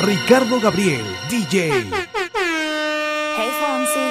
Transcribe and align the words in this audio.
Ricardo 0.00 0.58
Gabriel, 0.58 1.04
DJ. 1.28 1.70
Hey 3.36 3.50
Fonsi. 3.60 4.06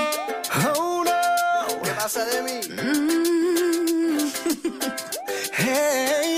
Oh 0.78 1.04
no, 1.04 1.82
¿qué 1.82 1.90
pasa 1.92 2.24
de 2.26 2.42
mí? 2.44 2.60
Hey, 5.56 6.36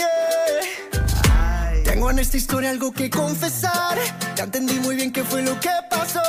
yeah. 0.92 1.84
Tengo 1.84 2.10
en 2.12 2.20
esta 2.20 2.38
historia 2.38 2.70
algo 2.70 2.92
que 2.94 3.10
confesar. 3.10 3.98
Ya 4.36 4.44
entendí 4.46 4.76
muy 4.80 4.96
bien 4.96 5.12
qué 5.12 5.24
fue 5.24 5.42
lo 5.42 5.60
que 5.60 5.70
pasó. 5.90 6.22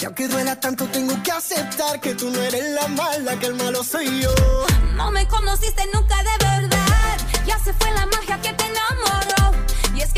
Y 0.00 0.04
aunque 0.04 0.28
duela 0.28 0.56
tanto, 0.56 0.86
tengo 0.86 1.20
que 1.22 1.32
aceptar 1.32 2.00
que 2.00 2.14
tú 2.14 2.30
no 2.30 2.40
eres 2.40 2.64
la 2.72 2.88
mala, 2.88 3.38
que 3.38 3.46
el 3.46 3.54
malo 3.54 3.82
soy 3.82 4.22
yo. 4.22 4.34
No 4.94 5.10
me 5.10 5.26
conociste 5.26 5.82
nunca 5.92 6.16
de 6.22 6.38
verdad. 6.46 7.18
Ya 7.46 7.58
se 7.58 7.72
fue 7.74 7.90
la 7.92 8.06
magia 8.06 8.40
que 8.40 8.52
te 8.52 8.64
enamoró. 8.64 9.37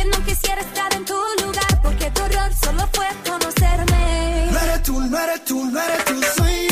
Que 0.01 0.07
no 0.07 0.25
quisiera 0.25 0.63
estar 0.63 0.95
en 0.95 1.05
tu 1.05 1.13
lugar. 1.45 1.83
Porque 1.83 2.11
tu 2.11 2.23
error 2.23 2.51
solo 2.65 2.89
fue 2.91 3.07
conocerme. 3.29 4.49
No 4.51 4.59
eres 4.61 4.83
tú, 4.83 4.99
no 4.99 5.19
eres 5.19 5.45
tú, 5.45 5.67
no 5.67 5.79
eres 5.79 6.05
tú, 6.07 6.15
soy 6.39 6.70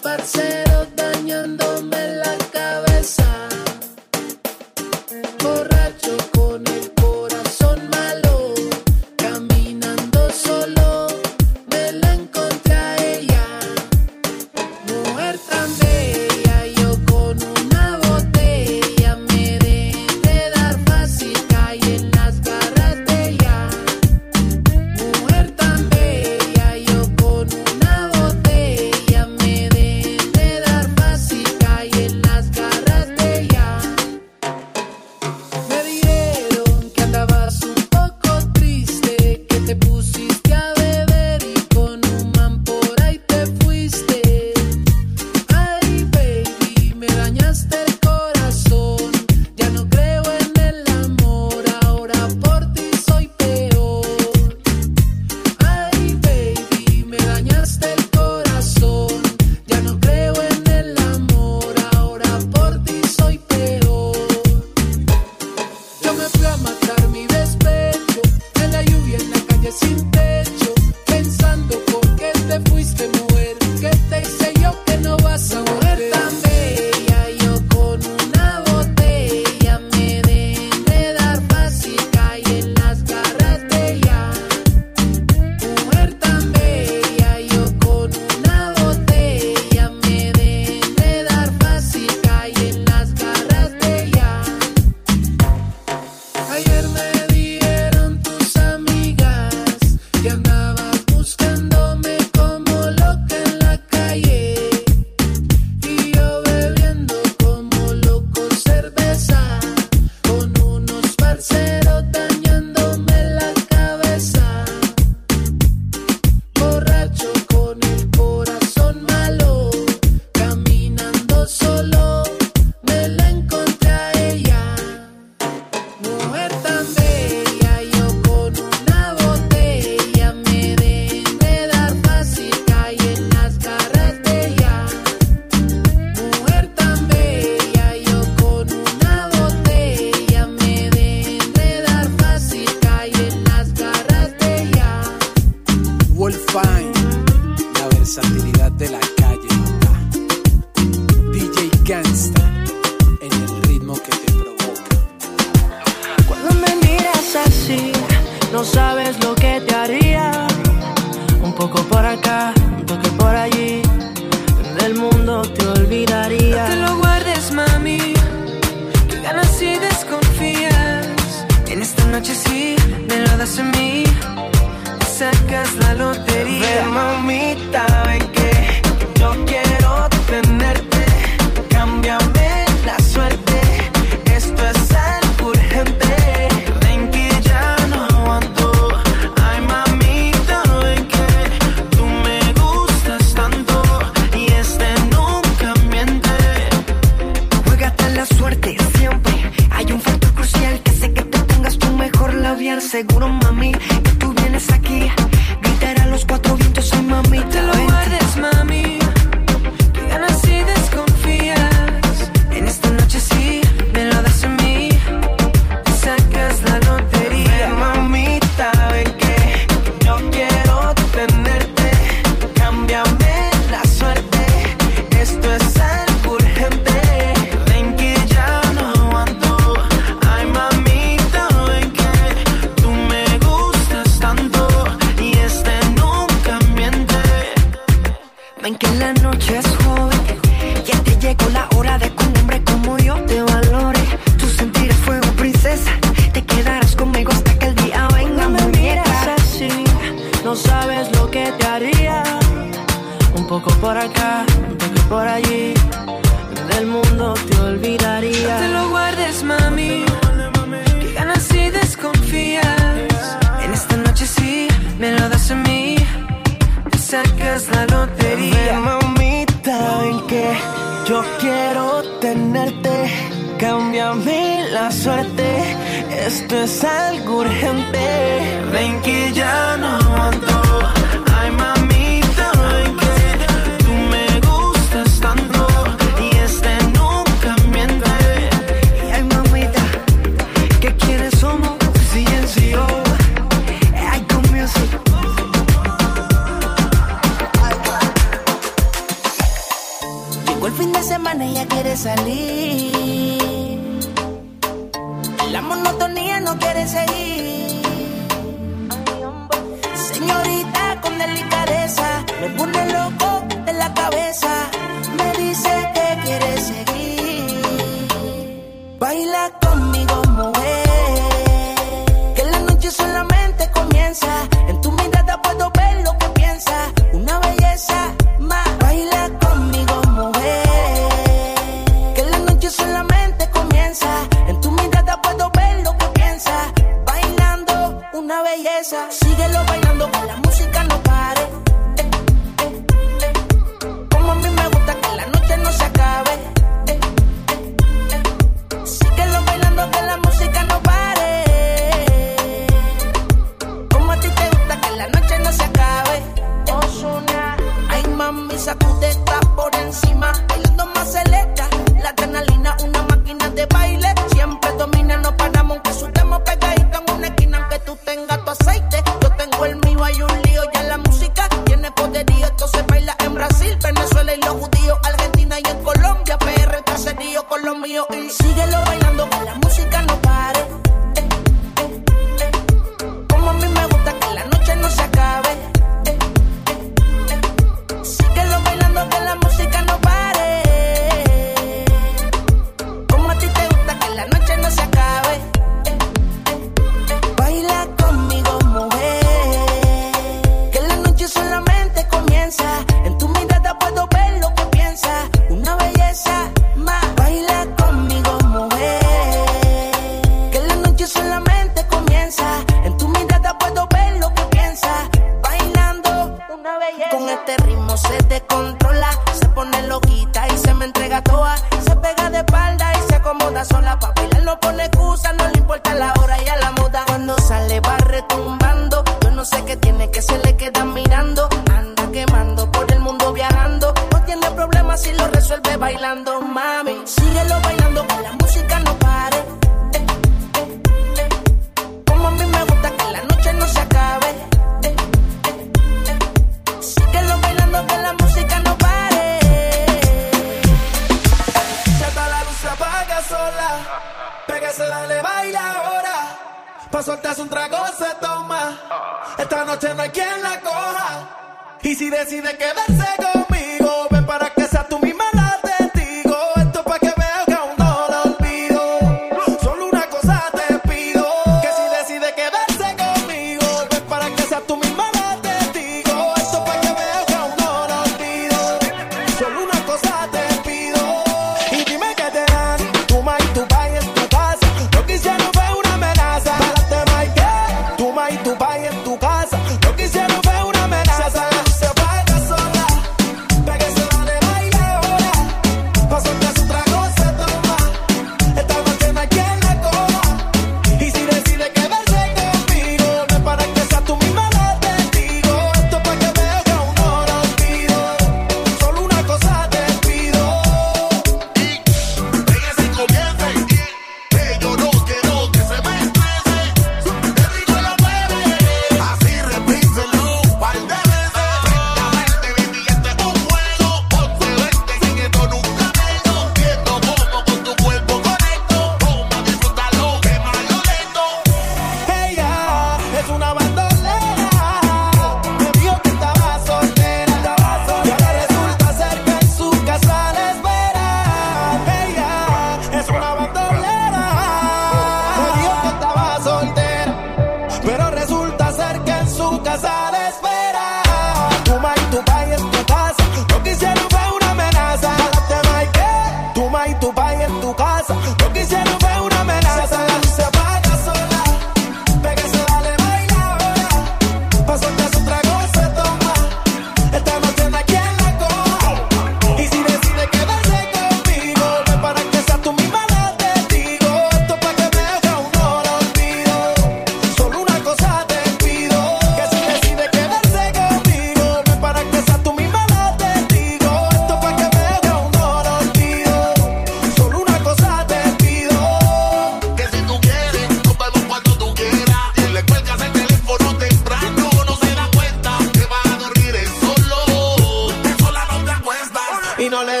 no 599.71 599.85
le 599.85 600.00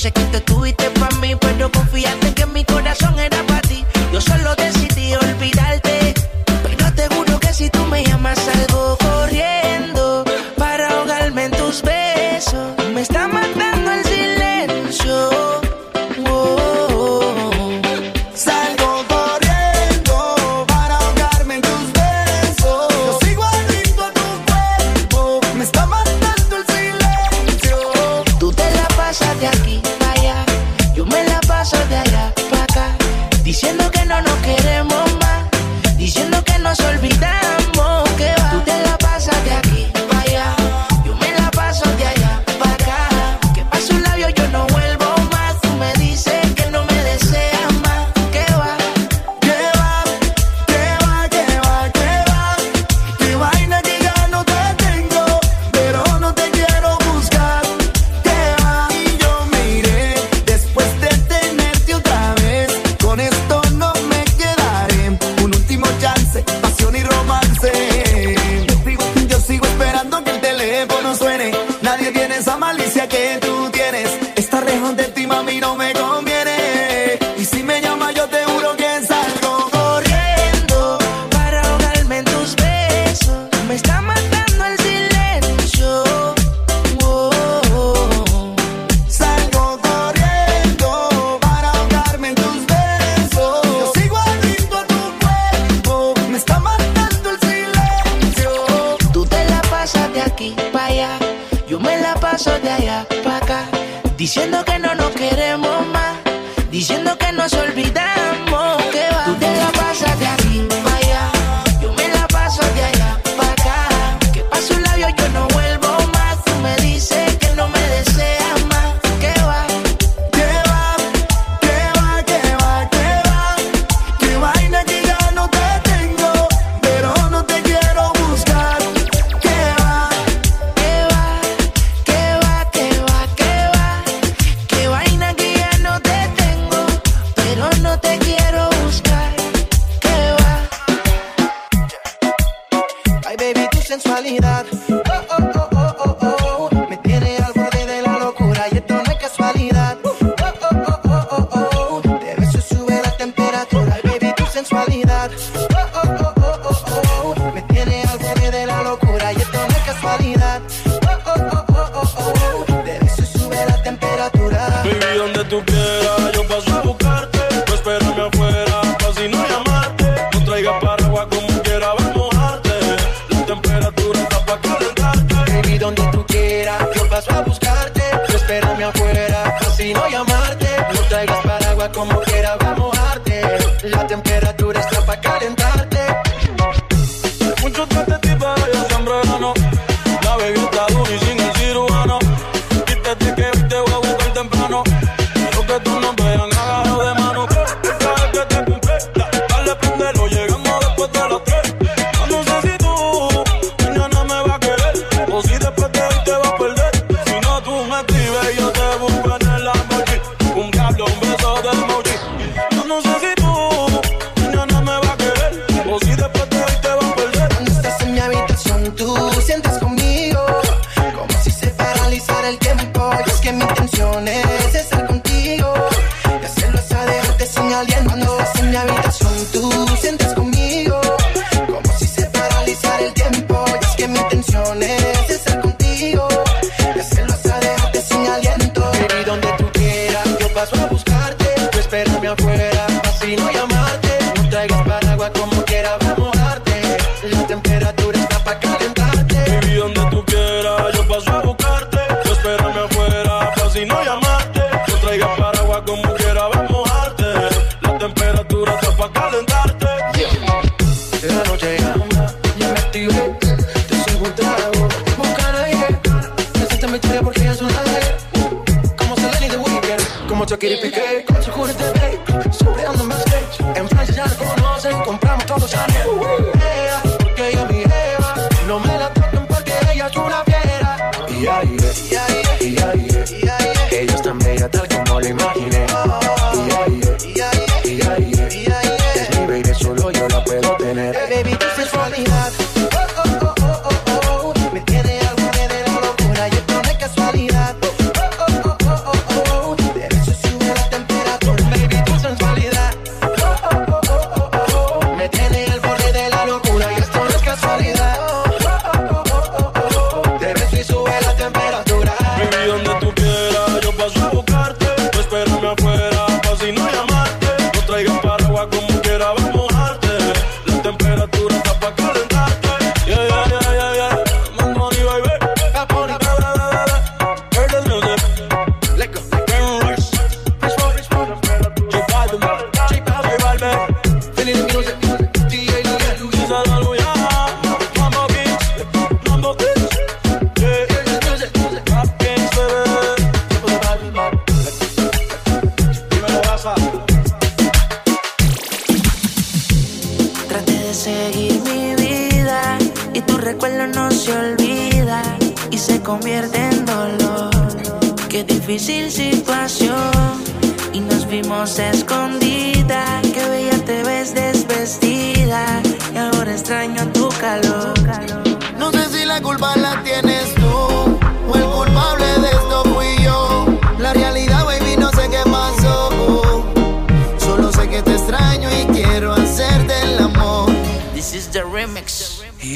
Yo 0.00 0.08
sé 0.08 0.12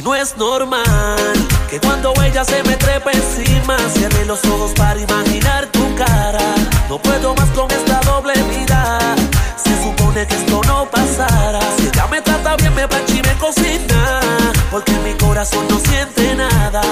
no 0.05 0.15
es 0.15 0.37
normal 0.37 1.33
que 1.71 1.81
cuando 1.81 2.13
ella 2.23 2.45
se 2.45 2.63
me 2.65 2.77
trepa 2.77 3.11
encima 3.11 3.77
cierre 3.89 4.27
los 4.27 4.45
ojos 4.45 4.73
para 4.77 5.01
imaginar 5.01 5.67
tu 5.67 5.95
cara. 5.97 6.55
No 6.89 6.99
puedo 6.99 7.35
más 7.35 7.49
con 7.51 7.71
esta 7.71 8.01
doble 8.01 8.35
vida. 8.45 8.99
Se 9.57 9.83
supone 9.83 10.27
que 10.27 10.35
esto 10.35 10.61
no 10.67 10.85
pasará. 10.91 11.61
Si 11.79 11.87
ella 11.87 12.07
me 12.09 12.21
trata 12.21 12.57
bien, 12.57 12.75
me 12.75 12.87
plancha 12.87 13.15
y 13.15 13.23
me 13.23 13.35
cocina. 13.39 14.21
Porque 14.71 14.93
mi 15.05 15.15
corazón 15.15 15.67
no 15.69 15.79
siente 15.79 16.35
nada. 16.35 16.83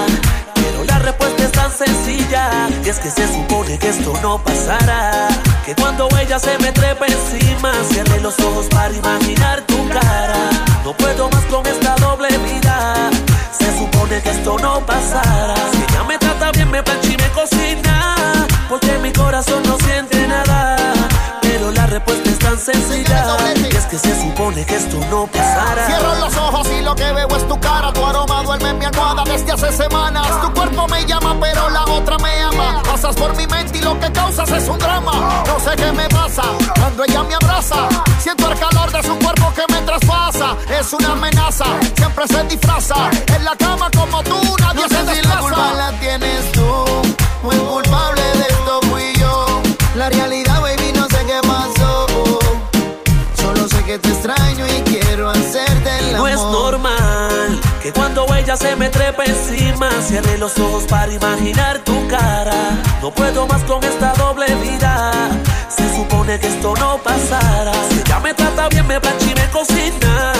Pero 0.54 0.84
la 0.84 0.98
respuesta 0.98 1.44
es 1.44 1.52
tan 1.52 1.70
sencilla. 1.70 2.68
Y 2.82 2.88
es 2.88 2.98
que 2.98 3.10
se 3.10 3.28
supone 3.28 3.78
que 3.78 3.90
esto 3.90 4.14
no 4.22 4.42
pasará. 4.42 5.28
Que 5.66 5.74
cuando 5.74 6.08
ella 6.18 6.38
se 6.38 6.58
me 6.58 6.72
trepa 6.72 7.06
encima, 7.06 7.72
cierre 7.90 8.20
los 8.20 8.38
ojos 8.40 8.66
para 8.70 8.94
imaginar 8.94 9.60
tu 9.66 9.88
cara. 9.88 10.71
No 10.84 10.92
puedo 10.94 11.30
más 11.30 11.44
con 11.44 11.64
esta 11.64 11.94
doble 11.96 12.28
vida. 12.38 13.10
Se 13.56 13.78
supone 13.78 14.20
que 14.20 14.30
esto 14.30 14.56
no 14.58 14.84
pasará. 14.84 15.54
Si 15.72 15.78
ella 15.78 16.02
me 16.04 16.18
trata 16.18 16.50
bien, 16.50 16.70
me 16.70 16.82
plancha 16.82 17.08
y 17.08 17.16
me 17.16 17.28
cocina. 17.30 18.46
Porque 18.68 18.98
mi 18.98 19.12
corazón 19.12 19.62
no 19.64 19.78
siente 19.78 20.26
nada. 20.26 20.76
Pero 21.40 21.70
la 21.70 21.86
respuesta 21.86 22.30
es 22.30 22.38
tan 22.38 22.58
sencilla. 22.58 23.36
Y 23.54 23.76
es 23.76 23.86
que 23.86 23.98
se 23.98 24.20
supone 24.20 24.66
que 24.66 24.74
esto 24.74 24.98
no 25.08 25.26
pasará. 25.28 25.86
Cierro 25.86 26.14
los 26.16 26.36
ojos 26.36 26.66
y 26.76 26.82
lo 26.82 26.96
que 26.96 27.12
veo 27.12 27.28
es 27.28 27.46
tu 27.46 27.60
cara. 27.60 27.92
Tu 27.92 28.04
aroma 28.04 28.42
duerme 28.42 28.70
en 28.70 28.78
mi 28.78 28.84
almohada 28.84 29.22
desde 29.24 29.52
hace 29.52 29.70
semanas. 29.72 30.28
Tu 30.40 30.52
cuerpo 30.52 30.88
me 30.88 31.06
llama, 31.06 31.36
pero 31.40 31.70
la 31.70 31.84
otra 31.84 32.18
me 32.18 32.42
ama. 32.42 32.82
Pasas 32.82 33.14
por 33.14 33.36
mi 33.36 33.46
mente 33.46 33.78
y 33.78 33.82
lo 33.82 33.98
que 34.00 34.10
causas 34.10 34.50
es 34.50 34.66
un 34.68 34.78
drama. 34.80 35.44
No 35.46 35.60
sé 35.60 35.76
qué 35.76 35.92
me 35.92 36.08
pasa 36.08 36.42
cuando 36.74 37.04
ella 37.04 37.22
me 37.22 37.34
abraza. 37.36 37.88
Siento 38.18 38.50
el 38.50 38.58
calor 38.58 38.81
Es 40.82 40.92
una 40.92 41.12
amenaza, 41.12 41.64
siempre 41.96 42.26
se 42.26 42.42
disfraza. 42.44 43.08
En 43.36 43.44
la 43.44 43.54
cama 43.54 43.88
como 43.96 44.20
tú, 44.24 44.36
nadie 44.58 44.82
se 44.88 44.96
desplaza. 45.04 45.14
Si 45.14 45.28
la 45.28 45.38
culpa 45.38 45.72
la 45.74 45.92
tienes 46.00 46.50
tú 46.50 46.64
o 47.44 47.52
el 47.52 47.58
culpable 47.60 48.20
de 48.20 48.40
esto 48.42 48.80
fui 48.90 49.14
yo. 49.16 49.62
La 49.94 50.10
realidad, 50.10 50.60
baby, 50.60 50.92
no 50.96 51.06
sé 51.08 51.24
qué 51.24 51.40
pasó. 51.46 52.06
Solo 53.40 53.68
sé 53.68 53.84
que 53.84 53.96
te 54.00 54.08
extraño 54.08 54.66
y 54.66 54.80
quiero 54.82 55.30
hacerte 55.30 55.98
el 56.00 56.12
No 56.16 56.26
amor. 56.26 56.30
es 56.30 56.40
normal 56.40 57.60
que 57.80 57.92
cuando 57.92 58.26
ella 58.34 58.56
se 58.56 58.74
me 58.74 58.88
trepa 58.88 59.24
encima 59.24 59.88
cierre 60.02 60.36
los 60.36 60.58
ojos 60.58 60.82
para 60.88 61.12
imaginar 61.12 61.78
tu 61.84 62.08
cara. 62.08 62.82
No 63.00 63.12
puedo 63.12 63.46
más 63.46 63.62
con 63.62 63.82
esta 63.84 64.12
doble 64.14 64.52
vida. 64.56 65.12
Se 65.68 65.88
supone 65.94 66.40
que 66.40 66.48
esto 66.48 66.74
no 66.80 66.98
pasará. 66.98 67.72
Si 67.88 68.00
ella 68.00 68.18
me 68.18 68.34
trata 68.34 68.68
bien, 68.68 68.86
me 68.88 69.00
plancha 69.00 69.26
y 69.30 69.34
me 69.34 69.48
cocina. 69.50 70.32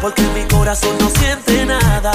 Porque 0.00 0.22
mi 0.34 0.44
corazón 0.44 0.96
no 0.98 1.10
siente 1.10 1.66
nada. 1.66 2.12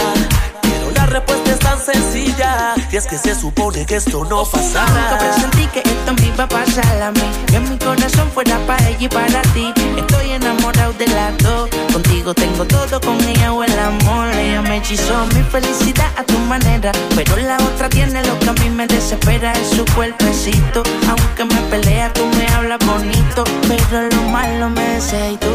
Pero 0.61 0.91
la 0.95 1.05
respuesta 1.05 1.51
es 1.51 1.59
tan 1.59 1.79
sencilla. 1.79 2.73
Y 2.91 2.95
es 2.95 3.05
que 3.05 3.17
se 3.17 3.35
supone 3.35 3.85
que 3.85 3.97
esto 3.97 4.23
no 4.23 4.43
Nunca 4.43 4.51
pasará. 4.51 5.17
presentí 5.19 5.67
que 5.67 5.79
esto 5.79 6.13
me 6.19 6.27
iba 6.27 6.45
a 6.45 6.49
pasar 6.49 7.01
a 7.01 7.11
mí. 7.11 7.21
Que 7.47 7.59
mi 7.59 7.77
corazón 7.77 8.29
fuera 8.33 8.57
para 8.65 8.89
ella 8.89 8.97
y 8.99 9.07
para 9.07 9.41
ti. 9.53 9.71
Estoy 9.97 10.31
enamorado 10.31 10.93
de 10.93 11.07
las 11.07 11.37
dos. 11.39 11.69
Contigo 11.93 12.33
tengo 12.33 12.65
todo, 12.65 12.99
con 13.01 13.21
ella 13.21 13.53
o 13.53 13.63
el 13.63 13.77
amor. 13.79 14.29
Ella 14.33 14.61
me 14.61 14.77
hechizó 14.77 15.25
mi 15.35 15.43
felicidad 15.43 16.09
a 16.17 16.23
tu 16.23 16.37
manera. 16.39 16.91
Pero 17.15 17.37
la 17.37 17.57
otra 17.57 17.87
tiene 17.89 18.25
lo 18.25 18.39
que 18.39 18.49
a 18.49 18.53
mí 18.53 18.69
me 18.69 18.87
desespera. 18.87 19.53
Es 19.53 19.69
su 19.77 19.85
cuerpecito. 19.93 20.81
Aunque 21.07 21.45
me 21.45 21.61
pelea, 21.69 22.11
tú 22.13 22.25
me 22.35 22.47
hablas 22.47 22.79
bonito. 22.85 23.43
Pero 23.67 24.09
lo 24.09 24.23
malo 24.29 24.69
me 24.69 24.95
deseas 24.95 25.39
tú. 25.39 25.47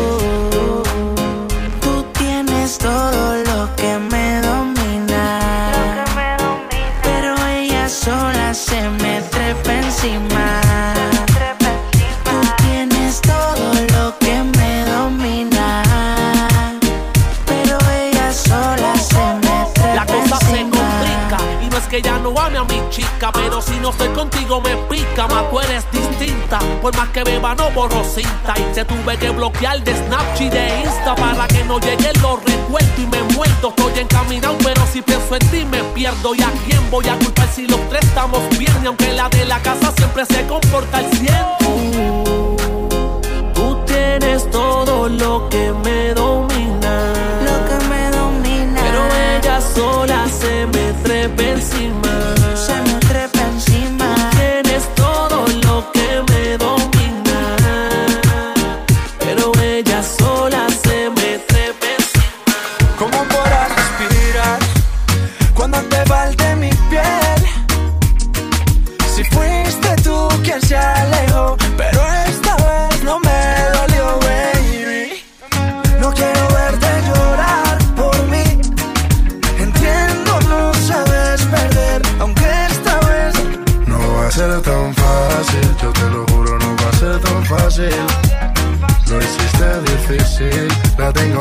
Tú 0.53 1.30
tienes 2.61 2.79
todo 2.79 3.37
lo 3.45 3.75
que 3.77 3.99
me 3.99 4.41
domina. 4.43 5.73
Pero 7.03 7.35
ella 7.47 7.89
sola 7.89 8.53
se 8.53 8.89
me 9.03 9.23
trepa 9.31 9.73
encima. 9.73 10.50
Ya 22.03 22.19
no 22.19 22.31
ame 22.39 22.59
a 22.59 22.65
mi 22.65 22.81
chica, 22.91 23.31
pero 23.33 23.61
si 23.61 23.79
no 23.81 23.91
estoy 23.91 24.09
contigo 24.09 24.61
me 24.61 24.77
pica, 24.89 25.27
más 25.29 25.49
tú 25.51 25.61
eres 25.61 25.85
distinta. 25.91 26.59
Por 26.81 26.97
más 26.97 27.09
que 27.09 27.25
beba 27.25 27.55
no 27.55 27.71
borro 27.71 28.03
cinta 28.05 28.55
y 28.57 28.63
te 28.75 28.85
tuve 28.85 29.17
que 29.19 29.31
bloquear 29.31 29.83
de 29.83 29.95
Snapchat 29.95 30.41
y 30.41 30.49
de 30.51 30.81
Insta 30.81 31.15
para 31.15 31.47
que 31.49 31.65
no 31.65 31.79
lleguen 31.79 32.13
los 32.23 32.43
recuerdos 32.45 32.99
y 32.99 33.07
me 33.07 33.23
muerto. 33.35 33.69
Estoy 33.77 34.01
encaminado, 34.01 34.57
pero 34.63 34.83
si 34.93 35.03
pienso 35.03 35.37
en 35.37 35.51
ti 35.51 35.65
me 35.65 35.83
pierdo. 35.95 36.35
¿Y 36.35 36.43
a 36.43 36.51
quién 36.67 36.91
voy 36.91 37.09
a 37.09 37.19
culpar 37.19 37.49
si 37.49 37.67
los 37.67 37.81
tres 37.89 38.05
estamos 38.05 38.41
bien? 38.59 38.73
Y 38.83 38.87
aunque 38.87 39.13
la 39.13 39.29
de 39.29 39.45
la 39.45 39.61
casa 39.61 39.93
siempre 39.97 40.25
se 40.27 40.47
comporta 40.47 40.99
al 40.99 41.11
cien. 41.13 41.45
Tú 43.55 43.79
Tienes 43.87 44.51
todo 44.51 45.09
lo 45.09 45.49
que 45.49 45.73
me 45.85 46.15
domina. 46.15 46.90
Se 50.41 50.67
me 50.67 50.93
trepa 51.03 51.43
encima. 51.43 52.10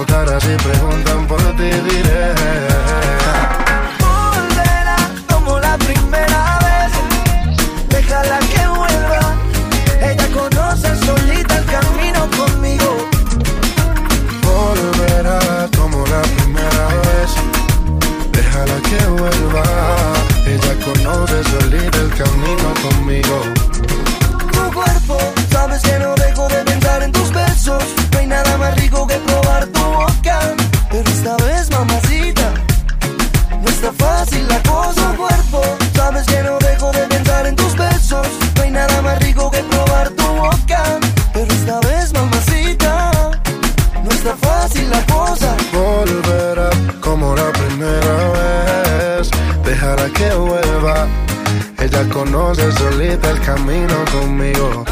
Clara 0.06 0.40
si 0.40 0.56
preguntan 0.56 1.28
por 1.28 1.42
ti 1.56 1.70
diré. 1.70 2.69
Ella 52.00 52.14
conoce 52.14 52.72
solita 52.72 53.30
el 53.30 53.42
camino 53.42 53.94
conmigo. 54.14 54.86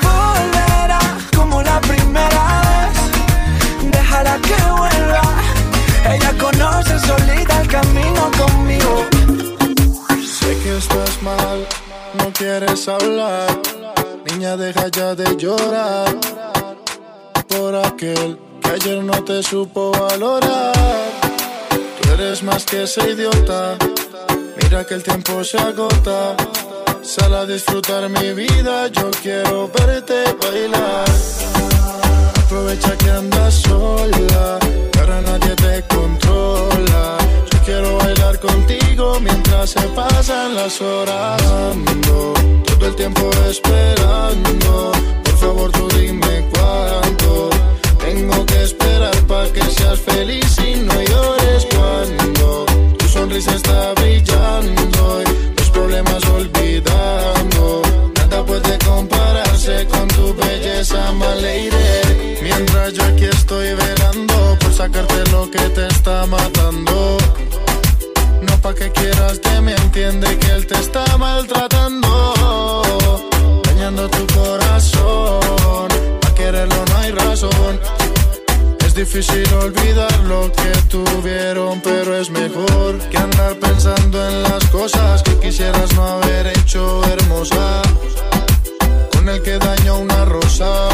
volverá 0.00 0.98
como 1.36 1.60
la 1.62 1.78
primera 1.82 2.62
vez. 2.64 3.90
Déjala 3.92 4.38
que 4.38 4.54
vuelva. 4.78 5.22
Ella 6.10 6.32
conoce 6.40 6.98
solita 7.00 7.60
el 7.60 7.68
camino 7.68 8.30
conmigo. 8.38 9.04
Sé 10.24 10.56
que 10.62 10.78
estás 10.78 11.20
mal, 11.20 11.66
no 12.14 12.32
quieres 12.32 12.88
hablar. 12.88 13.60
Niña, 14.24 14.56
deja 14.56 14.88
ya 14.88 15.14
de 15.14 15.36
llorar 15.36 16.16
por 17.46 17.76
aquel 17.76 18.38
que 18.62 18.70
ayer 18.70 19.04
no 19.04 19.22
te 19.22 19.42
supo 19.42 19.92
valorar. 19.92 20.72
Tú 22.00 22.10
eres 22.14 22.42
más 22.42 22.64
que 22.64 22.84
ese 22.84 23.10
idiota. 23.10 23.76
Mira 24.64 24.84
que 24.86 24.94
el 24.94 25.02
tiempo 25.02 25.44
se 25.44 25.58
agota. 25.58 26.36
Sal 27.02 27.34
a 27.34 27.44
disfrutar 27.44 28.08
mi 28.08 28.32
vida, 28.32 28.88
yo 28.88 29.10
quiero 29.22 29.68
verte 29.68 30.24
bailar. 30.40 31.04
Aprovecha 32.42 32.96
que 32.96 33.10
andas 33.10 33.54
sola, 33.54 34.58
que 34.90 34.98
ahora 35.00 35.20
nadie 35.20 35.54
te 35.56 35.82
controla. 35.94 37.18
Yo 37.50 37.58
quiero 37.64 37.98
bailar 37.98 38.40
contigo 38.40 39.20
mientras 39.20 39.70
se 39.70 39.82
pasan 39.88 40.54
las 40.54 40.80
horas. 40.80 41.42
Todo 42.66 42.86
el 42.86 42.96
tiempo 42.96 43.30
esperando. 43.50 44.92
Por 45.24 45.36
favor, 45.38 45.72
tú 45.72 45.88
dime 45.98 46.48
cuánto. 46.54 47.50
Tengo 47.98 48.46
que 48.46 48.62
esperar 48.62 49.16
para 49.26 49.52
que 49.52 49.62
seas 49.62 50.00
feliz 50.00 50.58
y 50.58 50.76
no 50.76 51.02
llores 51.02 51.43
sonrisa 53.24 53.54
está 53.54 53.94
brillando 53.94 55.22
y 55.22 55.56
los 55.56 55.70
problemas 55.70 56.22
olvidando. 56.28 57.80
Nada 58.16 58.44
puede 58.44 58.78
compararse 58.84 59.86
con 59.86 60.06
tu 60.08 60.34
belleza, 60.34 61.10
my 61.12 61.40
lady. 61.40 62.42
Mientras 62.42 62.92
yo 62.92 63.02
aquí 63.04 63.24
estoy 63.24 63.68
velando 63.72 64.58
por 64.60 64.72
sacarte 64.74 65.24
lo 65.30 65.50
que 65.50 65.64
te 65.76 65.86
está 65.86 66.26
matando. 66.26 67.16
No 68.42 68.60
pa' 68.60 68.74
que 68.74 68.92
quieras 68.92 69.38
que 69.38 69.58
me 69.62 69.74
entiende 69.74 70.38
que 70.38 70.50
él 70.56 70.66
te 70.66 70.74
está 70.74 71.16
maltratando. 71.16 72.12
Dañando 73.62 74.06
tu 74.10 74.26
corazón. 74.34 75.88
Pa' 76.20 76.34
quererlo 76.34 76.84
no 76.90 76.96
hay 76.98 77.10
razón. 77.12 78.03
Es 78.94 79.12
difícil 79.12 79.52
olvidar 79.54 80.20
lo 80.20 80.52
que 80.52 80.70
tuvieron, 80.88 81.80
pero 81.80 82.16
es 82.16 82.30
mejor 82.30 82.96
que 83.10 83.18
andar 83.18 83.58
pensando 83.58 84.24
en 84.28 84.44
las 84.44 84.64
cosas 84.66 85.20
que 85.24 85.36
quisieras 85.40 85.92
no 85.96 86.04
haber 86.04 86.46
hecho 86.56 87.02
hermosa. 87.06 87.82
Con 89.10 89.28
el 89.28 89.42
que 89.42 89.58
dañó 89.58 89.98
una 89.98 90.24
rosa. 90.24 90.90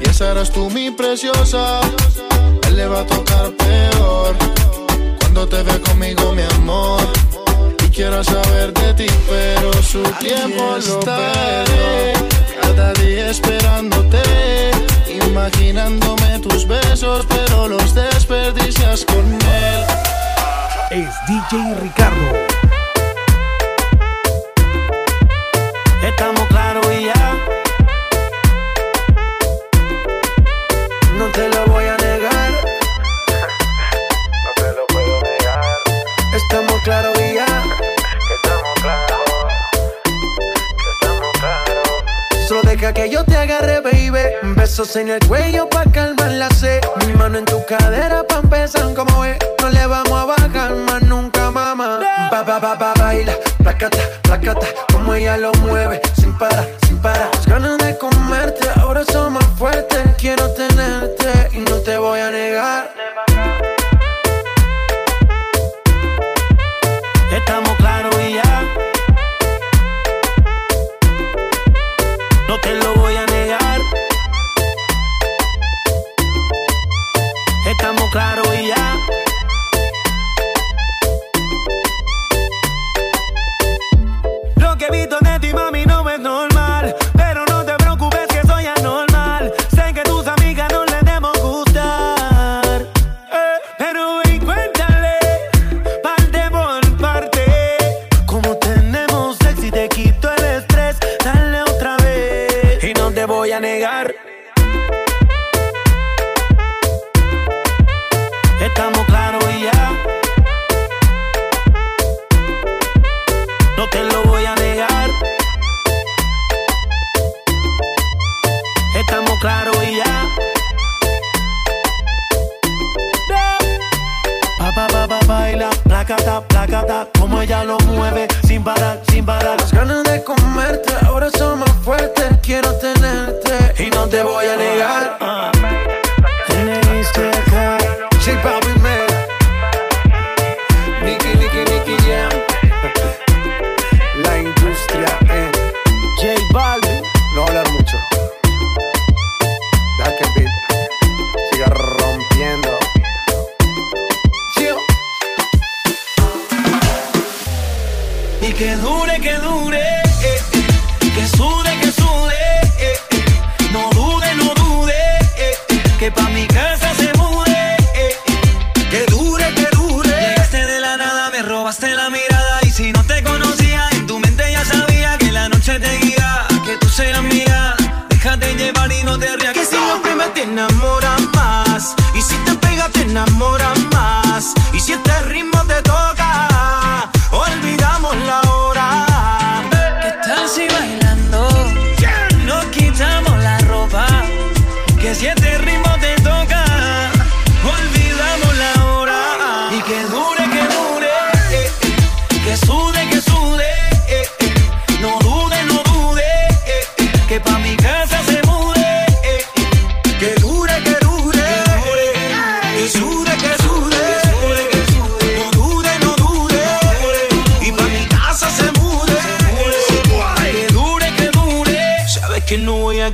Y 0.00 0.08
esa 0.08 0.30
eras 0.30 0.50
tú, 0.50 0.70
mi 0.70 0.90
preciosa. 0.90 1.82
Él 2.66 2.76
le 2.76 2.86
va 2.86 3.00
a 3.00 3.06
tocar 3.06 3.50
peor 3.50 4.34
cuando 5.20 5.46
te 5.46 5.62
ve 5.64 5.80
conmigo, 5.82 6.32
mi 6.32 6.44
amor. 6.56 7.27
Quiero 7.98 8.22
saber 8.22 8.72
de 8.74 8.94
ti, 8.94 9.06
pero 9.28 9.72
su 9.82 10.00
tiempo 10.20 10.76
estaré. 10.76 12.12
Cada 12.62 12.92
día 12.92 13.28
esperándote, 13.28 14.22
imaginándome 15.26 16.38
tus 16.38 16.64
besos, 16.68 17.26
pero 17.28 17.66
los 17.66 17.92
desperdicias 17.96 19.04
con 19.04 19.26
él. 19.26 19.84
Es 20.92 21.12
DJ 21.26 21.74
Ricardo. 21.82 22.38
Estamos 26.00 26.46
claros 26.50 26.86
y 27.00 27.04
ya. 27.04 27.36
No 31.16 31.24
te 31.32 31.48
lo 31.48 31.66
voy 31.66 31.84
a 31.86 31.87
deja 42.88 42.94
que 42.94 43.10
yo 43.10 43.24
te 43.24 43.36
agarre, 43.36 43.80
baby. 43.80 44.54
Besos 44.56 44.96
en 44.96 45.08
el 45.08 45.20
cuello 45.26 45.68
pa' 45.68 45.84
calmar 45.84 46.30
la 46.32 46.48
sed. 46.50 46.80
Mi 47.06 47.12
mano 47.14 47.38
en 47.38 47.44
tu 47.44 47.64
cadera 47.66 48.22
pa' 48.24 48.38
empezar 48.38 48.94
como 48.94 49.24
es. 49.24 49.38
No 49.60 49.70
le 49.70 49.86
vamos 49.86 50.12
a 50.12 50.24
bajar 50.24 50.74
más 50.74 51.02
nunca, 51.02 51.50
mamá. 51.50 52.00
Ba, 52.30 52.42
ba, 52.42 52.58
ba, 52.58 52.74
ba, 52.74 52.94
baila. 52.98 53.34
Placata, 53.62 53.98
placata. 54.22 54.66
Como 54.92 55.14
ella 55.14 55.36
lo 55.36 55.52
mueve. 55.54 56.00
Sin 56.14 56.36
parar, 56.38 56.66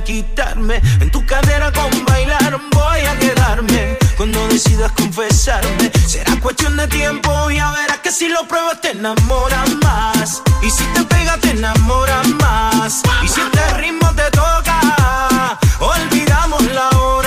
quitarme. 0.05 0.81
En 1.01 1.09
tu 1.11 1.25
cadera 1.25 1.71
con 1.71 1.89
bailar 2.05 2.57
voy 2.71 2.99
a 3.01 3.19
quedarme. 3.19 3.97
Cuando 4.15 4.47
decidas 4.47 4.91
confesarme, 4.93 5.91
será 6.07 6.39
cuestión 6.39 6.77
de 6.77 6.87
tiempo. 6.87 7.51
y 7.51 7.55
Ya 7.55 7.71
verás 7.71 7.99
que 7.99 8.11
si 8.11 8.29
lo 8.29 8.47
pruebas 8.47 8.79
te 8.79 8.91
enamoras 8.91 9.69
más. 9.83 10.41
Y 10.61 10.69
si 10.69 10.85
te 10.93 11.03
pegas 11.03 11.39
te 11.41 11.49
enamoras 11.49 12.27
más. 12.43 13.01
Y 13.23 13.27
si 13.27 13.41
este 13.41 13.73
ritmo 13.79 14.07
te 14.15 14.29
toca, 14.31 15.59
olvidamos 15.79 16.63
la 16.71 16.89
hora 16.99 17.24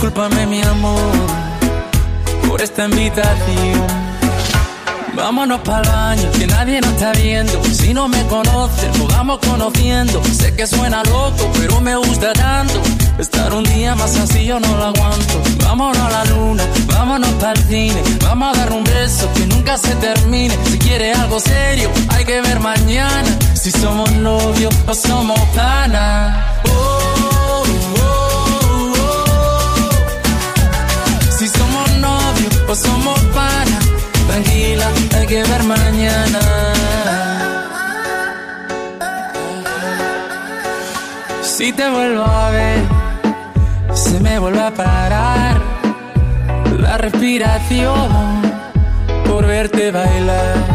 Discúlpame 0.00 0.46
mi 0.46 0.62
amor 0.62 1.12
por 2.48 2.62
esta 2.62 2.86
invitación. 2.86 3.86
Vámonos 5.14 5.60
para 5.60 5.82
el 5.82 5.88
baño, 5.90 6.32
que 6.38 6.46
nadie 6.46 6.80
nos 6.80 6.92
está 6.92 7.12
viendo. 7.12 7.62
Si 7.64 7.92
no 7.92 8.08
me 8.08 8.24
conoces, 8.28 8.96
nos 8.96 9.08
vamos 9.08 9.40
conociendo. 9.46 10.22
Sé 10.24 10.56
que 10.56 10.66
suena 10.66 11.04
loco, 11.04 11.50
pero 11.52 11.82
me 11.82 11.96
gusta 11.96 12.32
tanto. 12.32 12.80
Estar 13.18 13.52
un 13.52 13.62
día 13.64 13.94
más 13.94 14.16
así 14.16 14.46
yo 14.46 14.58
no 14.58 14.74
lo 14.74 14.84
aguanto. 14.84 15.42
Vámonos 15.64 15.98
a 15.98 16.08
la 16.08 16.24
luna, 16.24 16.64
vámonos 16.86 17.32
para 17.32 17.52
el 17.52 17.68
cine. 17.68 18.02
Vamos 18.22 18.56
a 18.56 18.58
dar 18.58 18.72
un 18.72 18.84
beso 18.84 19.30
que 19.34 19.44
nunca 19.48 19.76
se 19.76 19.94
termine. 19.96 20.56
Si 20.64 20.78
quieres 20.78 21.18
algo 21.18 21.38
serio, 21.40 21.90
hay 22.08 22.24
que 22.24 22.40
ver 22.40 22.58
mañana. 22.58 23.28
Si 23.52 23.70
somos 23.70 24.10
novios 24.12 24.74
o 24.86 24.94
somos 24.94 25.38
panas. 25.54 26.42
Oh, 26.70 26.99
somos 32.74 33.18
panas. 33.34 33.84
Tranquila, 34.28 34.88
hay 35.16 35.26
que 35.26 35.42
ver 35.42 35.62
mañana. 35.64 36.40
Si 41.42 41.72
te 41.72 41.90
vuelvo 41.90 42.24
a 42.24 42.50
ver, 42.50 42.80
se 43.94 44.20
me 44.20 44.38
vuelve 44.38 44.60
a 44.60 44.70
parar 44.70 45.60
la 46.78 46.96
respiración 46.96 48.42
por 49.26 49.46
verte 49.46 49.90
bailar. 49.90 50.69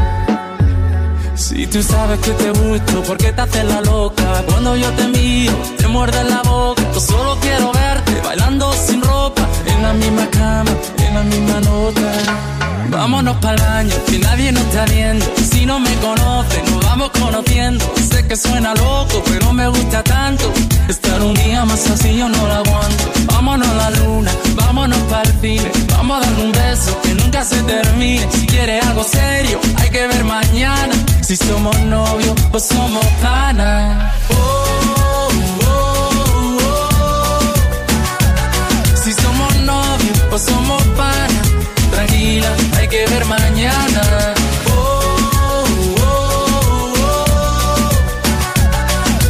Si 1.36 1.68
tú 1.68 1.84
sabes 1.84 2.20
que 2.20 2.32
te 2.32 2.50
gusto, 2.50 3.04
¿por 3.04 3.18
qué 3.18 3.34
te 3.34 3.42
haces 3.42 3.66
la 3.66 3.82
loca? 3.82 4.44
Cuando 4.48 4.76
yo 4.78 4.90
te 4.94 5.08
miro, 5.08 5.54
te 5.78 5.88
muerde 5.88 6.24
la 6.24 6.42
boca. 6.42 6.82
Yo 6.94 7.00
solo 7.00 7.38
quiero 7.42 7.74
verte 7.74 8.22
bailando 8.24 8.72
sin 8.74 9.02
ropa, 9.02 9.46
en 9.66 9.82
la 9.82 9.94
misma 9.94 10.28
cama, 10.30 10.72
en 10.98 11.14
la 11.14 11.24
misma 11.24 11.60
nota. 11.60 12.55
Vámonos 12.90 13.38
para 13.38 13.56
el 13.56 13.62
baño, 13.62 13.96
que 14.08 14.20
nadie 14.20 14.52
nos 14.52 14.64
está 14.64 14.86
viendo. 14.86 15.26
Si 15.52 15.66
no 15.66 15.80
me 15.80 15.94
conoce, 15.96 16.62
nos 16.72 16.86
vamos 16.86 17.12
conociendo. 17.12 17.86
Sé 18.10 18.28
que 18.28 18.36
suena 18.36 18.74
loco, 18.76 19.24
pero 19.26 19.54
me 19.54 19.68
gusta 19.68 20.04
tanto. 20.04 20.52
Estar 20.88 21.22
un 21.22 21.34
día 21.34 21.66
más 21.66 21.90
así 21.90 22.18
yo 22.18 22.30
no 22.30 22.48
lo 22.48 22.54
aguanto. 22.54 23.04
Vámonos 23.28 23.68
a 23.68 23.74
la 23.74 23.90
luna, 23.92 24.32
vámonos 24.56 25.00
para 25.10 25.24
el 25.24 25.40
cine. 25.42 25.72
Vamos 25.90 26.18
a 26.18 26.20
darle 26.26 26.44
un 26.46 26.52
beso 26.52 27.02
que 27.02 27.16
nunca 27.16 27.44
se 27.44 27.62
termine. 27.64 28.28
Si 28.32 28.46
quieres 28.46 28.86
algo 28.86 29.04
serio, 29.04 29.60
hay 29.78 29.90
que 29.90 30.08
ver 30.08 30.24
mañana. 30.24 30.96
Si 31.22 31.36
somos 31.36 31.78
novios 31.82 32.36
o 32.52 32.60
somos 32.60 33.06
panas. 33.22 34.14
Oh, 34.30 34.36
oh, 34.98 35.30
oh. 36.62 37.54
Si 39.04 39.12
somos 39.14 39.56
novios 39.58 40.18
o 40.32 40.38
somos 40.40 40.84
panas. 40.98 41.35
Tranquila, 42.06 42.56
hay 42.78 42.88
que 42.88 43.04
ver 43.08 43.26
mañana. 43.26 44.34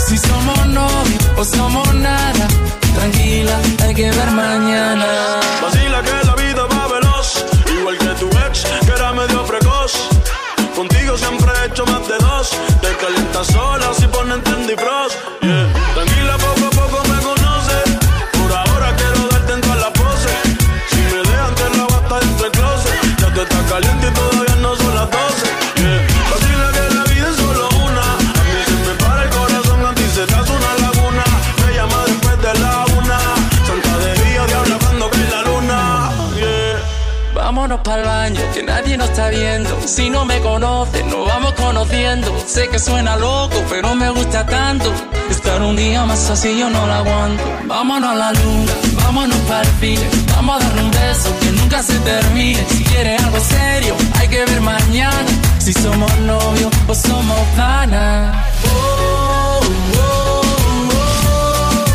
Si 0.05 0.17
somos 0.17 0.67
novios 0.67 1.23
o 1.37 1.45
somos 1.45 1.93
nada. 1.95 2.47
Tranquila, 2.95 3.57
hay 3.81 3.95
que 3.95 4.11
ver 4.11 4.31
mañana. 4.31 5.44
Nadie 38.97 39.11
está 39.11 39.29
viendo. 39.29 39.87
Si 39.87 40.09
no 40.09 40.25
me 40.25 40.39
conoces, 40.41 41.05
nos 41.05 41.27
vamos 41.27 41.53
conociendo. 41.53 42.27
Sé 42.45 42.67
que 42.69 42.79
suena 42.79 43.15
loco, 43.17 43.55
pero 43.69 43.95
me 43.95 44.09
gusta 44.09 44.45
tanto. 44.45 44.91
Estar 45.29 45.61
un 45.61 45.75
día 45.75 46.05
más 46.05 46.29
así 46.29 46.57
yo 46.57 46.69
no 46.69 46.85
lo 46.85 46.93
aguanto. 46.93 47.43
Vámonos 47.65 48.09
a 48.09 48.15
la 48.15 48.31
luna, 48.33 48.71
vámonos 49.03 49.37
para 49.47 49.61
el 49.61 49.73
cine. 49.79 50.07
Vamos 50.35 50.55
a 50.55 50.59
darle 50.65 50.83
un 50.83 50.91
beso 50.91 51.29
que 51.41 51.51
nunca 51.51 51.83
se 51.83 51.97
termine. 51.99 52.65
Si 52.69 52.83
quieres 52.83 53.23
algo 53.23 53.39
serio, 53.39 53.95
hay 54.19 54.27
que 54.27 54.45
ver 54.45 54.61
mañana. 54.61 55.25
Si 55.59 55.73
somos 55.73 56.11
novios 56.19 56.71
o 56.87 56.95
somos 56.95 57.39
panas. 57.57 58.35
Oh, 58.65 59.59
oh, 59.97 60.41
oh. 61.29 61.85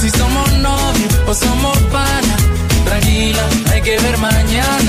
Si 0.00 0.10
somos 0.10 0.52
novios 0.52 1.14
o 1.26 1.34
somos 1.34 1.78
panas. 1.92 2.42
Tranquila, 2.84 3.42
hay 3.72 3.80
que 3.82 3.98
ver 3.98 4.18
mañana. 4.18 4.81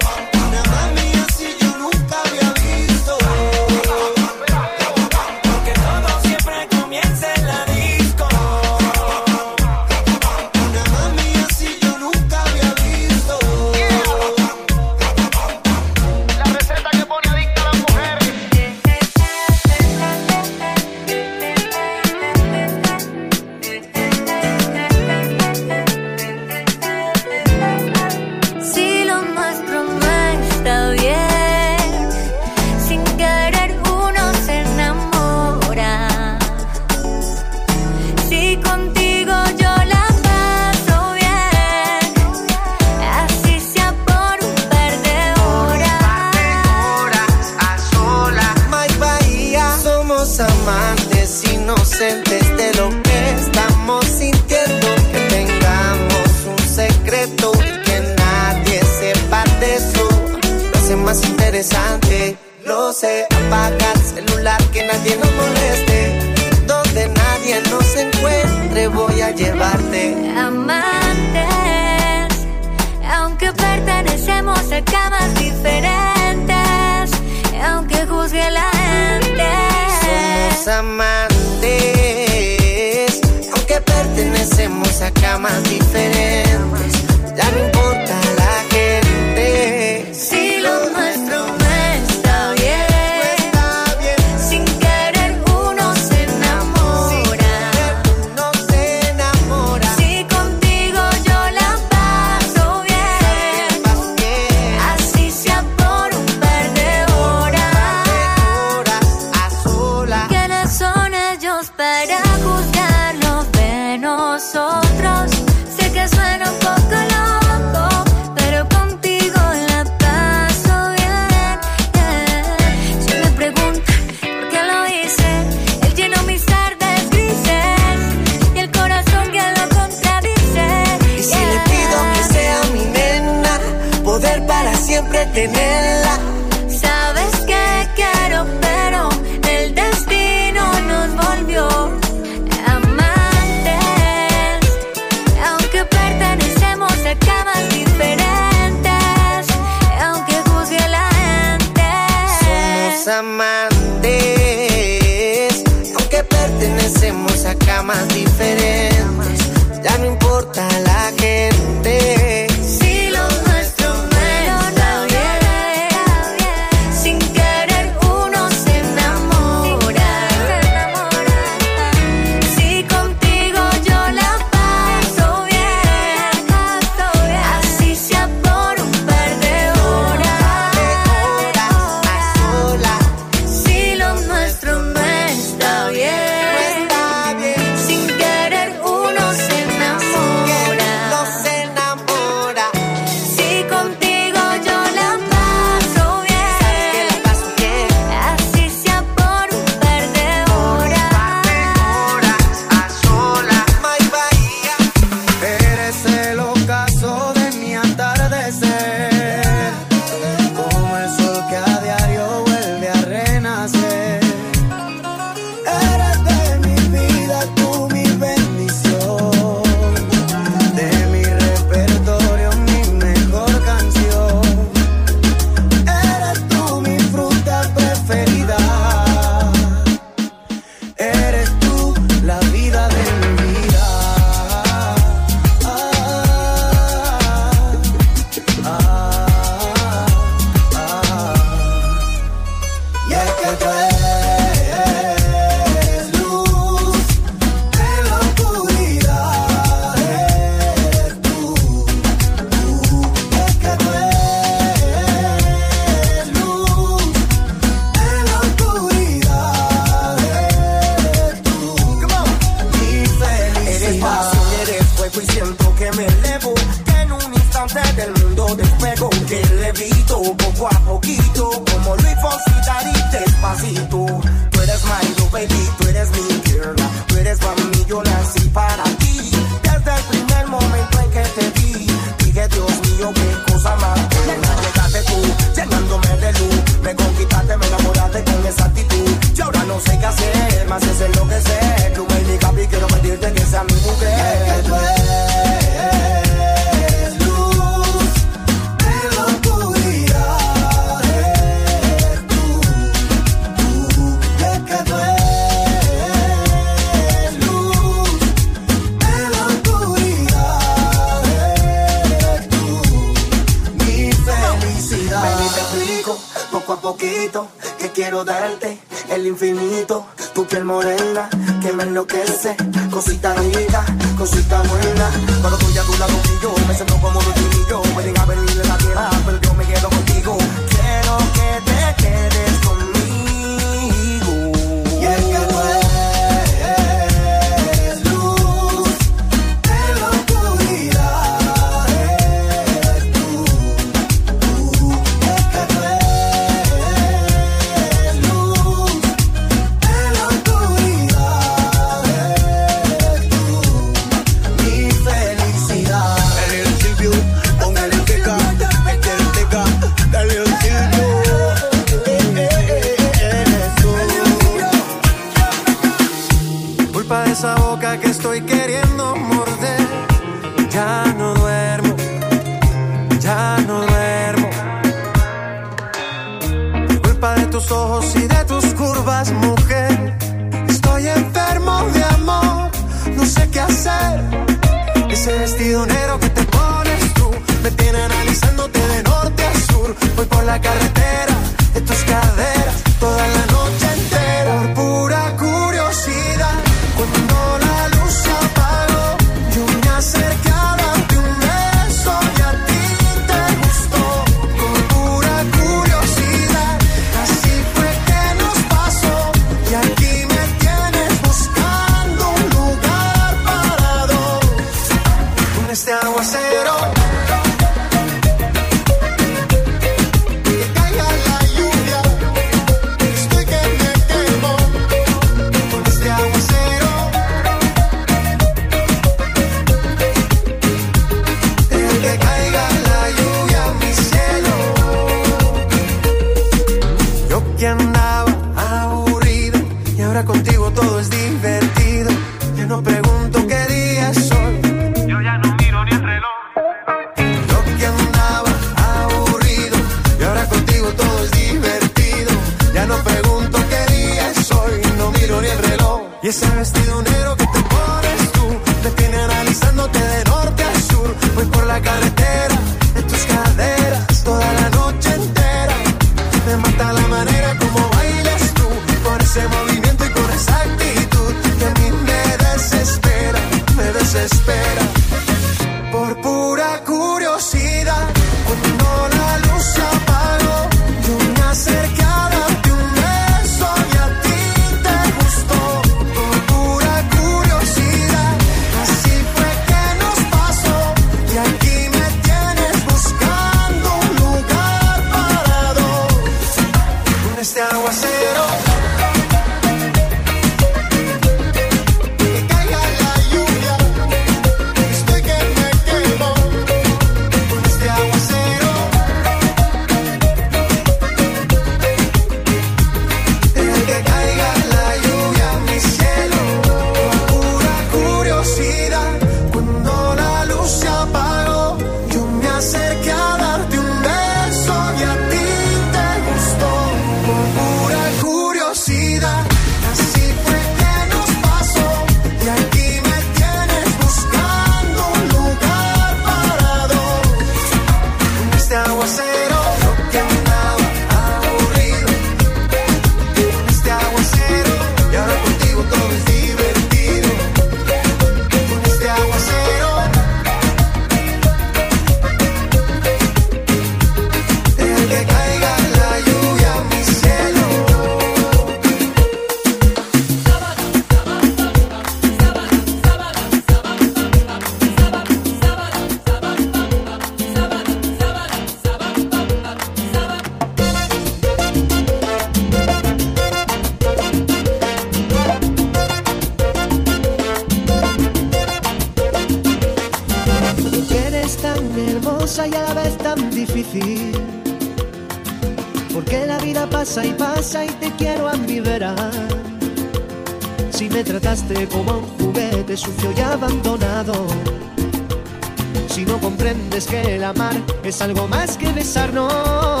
que 597.11 597.35
el 597.35 597.43
amar 597.43 597.75
es 598.05 598.21
algo 598.21 598.47
más 598.47 598.77
que 598.77 598.89
besarnos. 598.93 600.00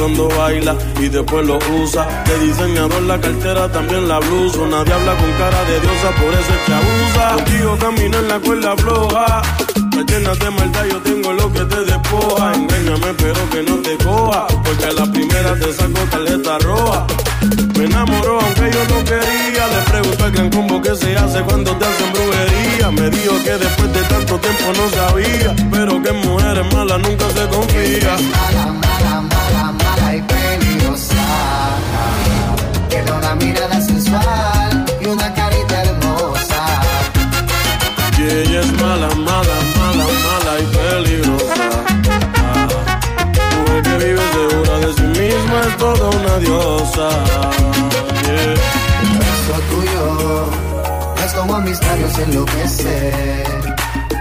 cuando 0.00 0.28
baila 0.28 0.74
y 0.98 1.08
después 1.08 1.46
lo 1.46 1.58
usa. 1.82 2.24
De 2.24 2.38
diseñador 2.46 3.02
la 3.02 3.20
cartera, 3.20 3.70
también 3.70 4.08
la 4.08 4.18
blusa. 4.18 4.60
Nadie 4.70 4.94
habla 4.94 5.14
con 5.14 5.32
cara 5.32 5.64
de 5.64 5.80
diosa, 5.80 6.10
por 6.16 6.32
eso 6.32 6.52
es 6.56 6.60
que 6.64 6.72
abusa. 6.72 7.34
Contigo 7.36 7.76
camino 7.78 8.18
en 8.18 8.28
la 8.28 8.38
cuerda 8.40 8.76
floja. 8.76 9.42
Me 9.94 10.04
llenas 10.04 10.38
de 10.38 10.50
maldad, 10.50 10.84
yo 10.90 10.98
tengo 11.02 11.32
lo 11.34 11.52
que 11.52 11.64
te 11.66 11.84
despoja. 11.84 12.54
Engáñame, 12.54 13.12
pero 13.18 13.50
que 13.50 13.62
no 13.62 13.76
te 13.76 13.96
coja. 14.02 14.46
Porque 14.64 14.84
a 14.86 14.92
la 14.92 15.12
primera 15.12 15.54
te 15.54 15.72
saco 15.72 16.00
tarjeta 16.10 16.58
roja. 16.60 17.06
Me 17.76 17.84
enamoró 17.84 18.40
aunque 18.40 18.70
yo 18.72 18.82
no 18.94 19.04
quería. 19.04 19.64
Le 19.74 19.82
pregunto 19.90 20.24
al 20.24 20.32
gran 20.32 20.50
combo 20.50 20.80
que 20.80 20.96
se 20.96 21.14
hace 21.14 21.42
cuando 21.42 21.76
te 21.76 21.84
hacen 21.84 22.12
brujería. 22.14 22.90
Me 22.90 23.10
dijo 23.10 23.34
que 23.44 23.52
después 23.52 23.92
de 23.92 24.02
tanto 24.04 24.38
tiempo 24.38 24.64
no 24.78 24.90
sabía. 24.90 25.54
Pero 25.70 26.02
que 26.02 26.12
mujeres 26.12 26.72
malas 26.72 27.00
nunca 27.00 27.26
se 27.36 27.46
confía. 27.48 28.16
mala, 38.80 39.08
mala, 39.14 39.56
mala, 39.78 40.06
mala 40.26 40.52
y 40.60 40.66
peligrosa. 40.76 41.66
Ah, 42.36 42.68
mujer 43.56 43.82
que 43.82 43.94
vive 44.04 44.24
segura 44.32 44.74
de 44.78 44.92
sí 44.94 45.02
misma 45.20 45.58
es 45.68 45.76
toda 45.76 46.06
una 46.18 46.34
diosa. 46.38 47.08
Yeah. 48.26 48.54
Un 49.02 49.18
beso 49.18 49.54
tuyo 49.70 50.04
es 51.24 51.32
como 51.34 51.54
a 51.56 51.60
mis 51.60 51.80
labios 51.82 52.18
enloquece, 52.18 53.44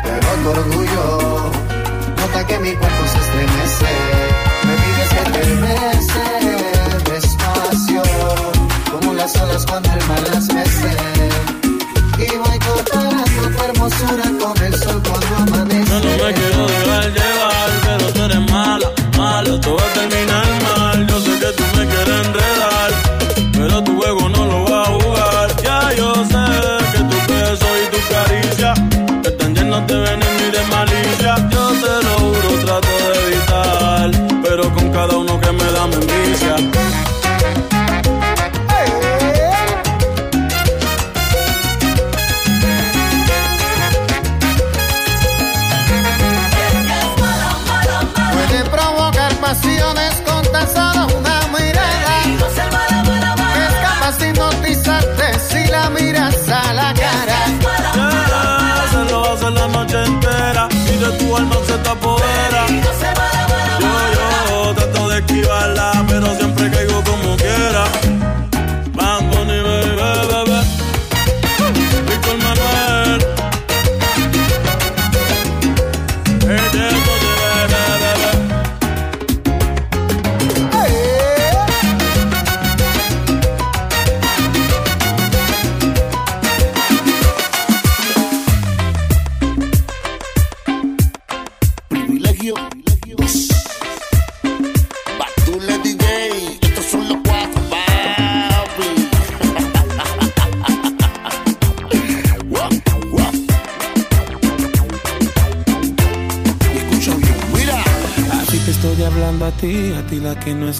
pero 0.03 0.27
tu 0.43 0.49
orgullo 0.49 1.51
nota 2.17 2.47
que 2.47 2.59
mi 2.59 2.71
cuerpo 2.75 3.03
se 3.07 3.19
estremece. 3.19 3.93
Me 4.67 4.73
pides 4.83 5.09
que 5.15 5.23
te 5.31 5.41
bese 5.63 6.27
despacio, 7.11 8.03
como 8.91 9.13
las 9.13 9.35
olas 9.37 9.65
cuando 9.65 9.89
el 9.93 10.07
mar 10.07 10.23
las 10.33 10.53
mece 10.53 11.48
hermosura 13.89 14.23
con 14.39 14.63
el 14.63 14.73
sol 14.75 15.01
cuando 15.03 15.35
amanece. 15.35 15.89
Yo 15.89 15.99
no 15.99 16.23
me 16.23 16.33
quiero 16.33 16.67
dejar 16.67 17.13
llevar, 17.13 17.69
pero 17.83 18.13
tú 18.13 18.23
eres 18.23 18.51
mala, 18.51 18.91
malo, 19.17 19.59
todo 19.59 19.75
va 19.75 19.83
a 19.83 19.93
terminar. 19.93 20.28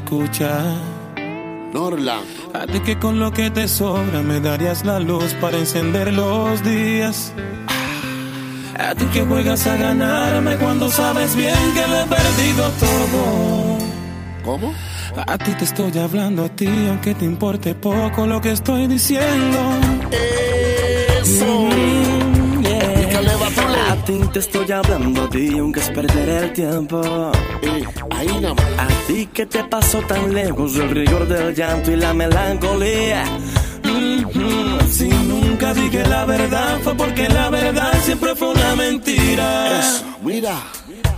escucha. 0.10 0.64
Norla. 1.72 2.22
A 2.53 2.66
ti 2.66 2.80
que 2.80 2.97
con 2.97 3.20
lo 3.20 3.32
que 3.32 3.51
te 3.51 3.68
sobra 3.68 4.22
me 4.24 4.39
darías 4.39 4.84
la 4.84 4.99
luz 4.99 5.36
para 5.39 5.57
encender 5.57 6.12
los 6.14 6.64
días. 6.64 7.32
Ah, 7.68 8.89
a 8.89 8.95
ti 8.95 9.05
que 9.14 9.22
juegas 9.22 9.68
a 9.68 9.76
ganarme 9.76 10.55
cuando 10.57 10.89
sabes 10.89 11.36
bien 11.36 11.74
que 11.76 11.88
lo 11.88 11.99
he 11.99 12.05
perdido 12.05 12.72
todo. 12.80 13.78
¿Cómo? 14.43 14.74
A 15.28 15.38
ti 15.38 15.51
te 15.53 15.66
estoy 15.66 15.95
hablando 15.99 16.45
a 16.45 16.49
ti, 16.49 16.70
aunque 16.89 17.14
te 17.14 17.26
importe 17.26 17.76
poco 17.76 18.26
lo 18.26 18.41
que 18.41 18.51
estoy 18.51 18.88
diciendo. 18.88 19.60
Eso. 21.22 21.45
Mm, 21.45 22.64
yeah. 22.64 23.91
A 23.91 23.95
ti 24.05 24.20
te 24.34 24.39
estoy 24.39 24.72
hablando 24.72 25.24
a 25.24 25.30
ti, 25.30 25.57
aunque 25.60 25.82
es 25.82 25.89
perder 25.91 26.30
el 26.30 26.53
tiempo. 26.53 27.01
Eh, 27.62 27.84
ahí 28.12 28.39
no. 28.41 28.55
A 28.78 28.88
¿Y 29.10 29.26
qué 29.26 29.45
te 29.47 29.64
pasó 29.64 29.99
tan 30.01 30.34
lejos 30.34 30.76
del 30.76 30.91
rigor 30.91 31.28
del 31.28 31.55
llanto 31.55 31.91
y 31.91 31.95
la 31.95 32.14
melancolía? 32.14 33.24
Mm. 33.84 34.88
Si 34.89 35.10
nunca 35.10 35.74
dije 35.74 36.05
la 36.07 36.26
verdad 36.26 36.80
fue 36.84 36.95
porque 36.95 37.28
la 37.28 37.49
verdad 37.49 37.91
siempre 38.03 38.36
fue 38.36 38.49
una 38.49 38.76
mentira. 38.76 39.80
Eso, 39.80 40.05
mira. 40.22 40.55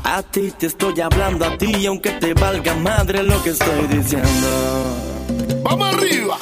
A 0.03 0.23
ti 0.23 0.51
te 0.57 0.67
estoy 0.67 0.99
hablando 1.01 1.45
a 1.45 1.57
ti, 1.57 1.85
aunque 1.85 2.11
te 2.11 2.33
valga 2.33 2.73
madre 2.75 3.23
lo 3.23 3.41
que 3.43 3.51
estoy 3.51 3.87
diciendo. 3.87 4.27
¡Vamos 5.63 5.93
arriba! 5.93 6.37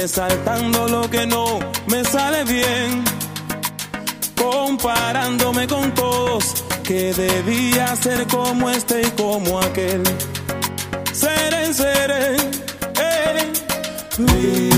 resaltando 0.00 0.86
lo 0.88 1.08
que 1.08 1.26
no 1.26 1.58
me 1.86 2.04
sale 2.04 2.44
bien, 2.44 3.02
comparándome 4.36 5.66
con 5.66 5.94
todos 5.94 6.64
que 6.82 7.14
debía 7.14 7.96
ser 7.96 8.26
como 8.26 8.68
este 8.68 9.00
y 9.00 9.10
como 9.22 9.58
aquel. 9.58 10.02
Seré, 11.12 11.72
seré, 11.72 12.36
eh. 13.00 14.75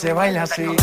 Se 0.00 0.14
baila 0.14 0.44
así. 0.44 0.79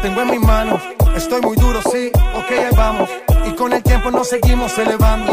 Tengo 0.00 0.22
en 0.22 0.30
mis 0.30 0.40
manos. 0.40 0.80
Estoy 1.14 1.40
muy 1.42 1.56
duro, 1.56 1.80
sí, 1.90 2.10
ok, 2.34 2.50
ahí 2.50 2.76
vamos. 2.76 3.08
Y 3.46 3.52
con 3.52 3.72
el 3.72 3.82
tiempo 3.82 4.10
nos 4.10 4.28
seguimos 4.28 4.76
elevando. 4.78 5.32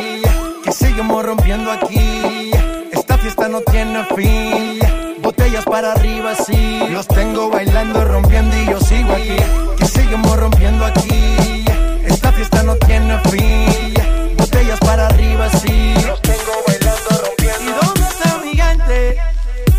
Que 0.64 0.72
seguimos 0.72 1.26
rompiendo 1.26 1.72
aquí. 1.72 2.52
Esta 2.92 3.18
fiesta 3.18 3.48
no 3.48 3.62
tiene 3.62 4.04
fin. 4.16 4.80
Botellas 5.22 5.66
para 5.66 5.94
arriba, 5.94 6.36
sí. 6.36 6.80
Los 6.90 7.08
tengo 7.08 7.50
bailando, 7.50 8.04
rompiendo 8.04 8.56
y 8.58 8.66
yo 8.66 8.80
sigo 8.80 9.14
aquí. 9.14 9.38
Que 9.78 9.86
seguimos 9.86 10.38
rompiendo 10.38 10.86
aquí. 10.86 11.66
Esta 12.06 12.32
fiesta 12.32 12.64
no 12.64 12.76
tiene 12.76 13.18
fin. 13.30 13.94
Botellas 14.38 14.80
para 14.80 15.08
arriba, 15.08 15.50
sí. 15.50 15.94
Los 16.06 16.22
tengo 16.22 16.54
bailando, 16.68 17.10
rompiendo. 17.24 17.64
¿Y 17.64 17.86
dónde 17.86 18.02
está 18.02 18.38
mi 18.44 18.56
gente? 18.56 19.18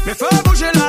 Me 0.06 0.14
fue 0.14 0.28
a 0.28 0.87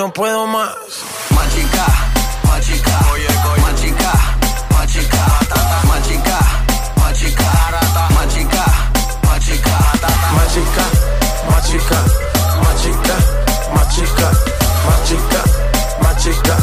no 0.00 0.10
puedo 0.14 0.46
más. 0.46 0.70
Machica, 1.36 1.86
machica, 2.48 2.98
machica, 3.20 3.52
machica, 3.60 4.12
machica, 4.72 5.22
machica, 5.88 6.38
machica, 6.96 7.50
machica, 8.14 8.64
Machica, 10.32 10.78
machica, 11.50 11.98
machica, 12.62 13.18
machica, 13.74 14.28
machica, 14.88 15.40
machica, 16.00 16.56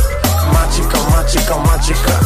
machica, 0.51 0.99
machica, 1.11 1.55
machica. 1.57 2.19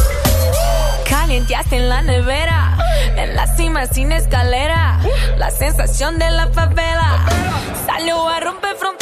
Calienteaste 1.10 1.76
en 1.76 1.88
la 1.90 2.00
nevera, 2.00 2.78
en 3.16 3.36
la 3.36 3.54
cima 3.54 3.86
sin 3.86 4.12
escalera. 4.12 4.98
La 5.36 5.50
sensación 5.50 6.18
de 6.18 6.30
la 6.30 6.48
favela 6.48 7.26
salió 7.86 8.26
a 8.26 8.40
romper 8.40 8.76
frontera. 8.76 9.01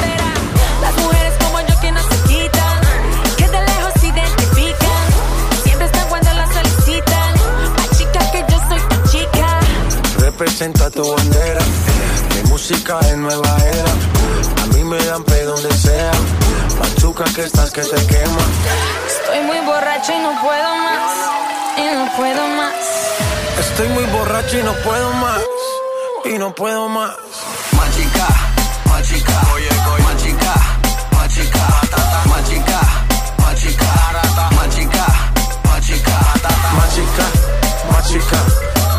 representa 10.41 10.89
tu 10.91 11.03
bandera. 11.03 11.61
Eh, 11.61 12.43
mi 12.43 12.49
música 12.49 12.99
es 13.01 13.17
nueva 13.19 13.57
era. 13.73 14.63
A 14.63 14.67
mí 14.75 14.83
me 14.85 14.97
dan 15.05 15.23
pe 15.23 15.45
donde 15.45 15.71
sea. 15.75 16.13
Machuca 16.79 17.25
que 17.35 17.43
estás 17.43 17.71
que 17.71 17.83
te 17.83 18.07
quema. 18.07 18.45
Estoy 19.07 19.41
muy 19.45 19.61
borracho 19.67 20.13
y 20.15 20.19
no 20.19 20.33
puedo 20.41 20.77
más. 20.77 21.13
Y 21.77 21.95
no 21.95 22.17
puedo 22.17 22.49
más. 22.57 22.75
Estoy 23.59 23.89
muy 23.89 24.05
borracho 24.05 24.59
y 24.59 24.63
no 24.63 24.73
puedo 24.77 25.13
más. 25.13 25.43
Y 26.25 26.39
no 26.39 26.55
puedo 26.55 26.89
más. 26.89 27.13
Machica, 27.77 28.29
machica. 28.87 29.43
Oye, 29.55 29.69
oye. 29.93 30.03
Machica, 30.05 30.55
machica. 31.19 31.65
Machica, 32.33 32.81
machica. 33.43 33.45
Machica, 33.45 33.91
machica. 34.57 35.07
Machica, 36.73 37.27
machica. 37.93 38.39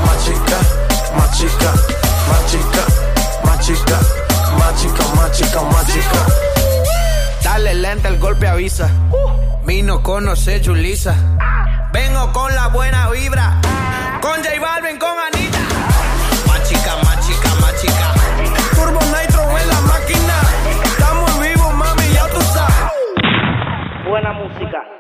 machica. 0.06 0.91
Machica, 1.18 1.72
machica, 2.30 2.84
machica, 3.44 4.00
machica, 4.58 5.04
machica, 5.16 5.62
machica. 5.62 6.26
Dale 7.44 7.74
lenta 7.76 8.08
el 8.08 8.18
golpe 8.18 8.48
avisa. 8.48 8.90
Vino 9.66 10.02
conoce 10.02 10.62
Julisa. 10.64 11.16
Vengo 11.92 12.32
con 12.32 12.54
la 12.56 12.68
buena 12.68 13.10
vibra. 13.10 13.60
Con 14.22 14.42
J 14.44 14.60
Balvin, 14.60 14.98
con 14.98 15.10
Anita. 15.10 15.60
Machica, 16.48 16.96
machica, 17.04 17.56
machica. 17.60 18.14
Turbo 18.76 19.00
Nitro 19.00 19.58
en 19.58 19.68
la 19.68 19.82
máquina. 19.82 20.42
Estamos 20.84 21.40
vivos, 21.40 21.74
mami, 21.74 22.14
ya 22.14 22.28
tú 22.28 22.42
sabes. 22.54 24.08
Buena 24.08 24.32
música. 24.34 24.92